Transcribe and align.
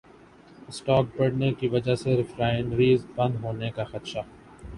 stock 0.69 1.05
بڑھنے 1.17 1.51
کی 1.59 1.67
وجہ 1.67 1.95
سے 1.95 2.15
ریفائنریز 2.17 3.05
بند 3.15 3.35
ہونے 3.43 3.69
کا 3.75 3.83
خدشہ 3.83 4.19